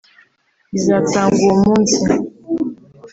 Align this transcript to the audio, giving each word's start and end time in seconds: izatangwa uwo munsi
izatangwa 0.77 1.41
uwo 1.45 1.55
munsi 1.65 1.97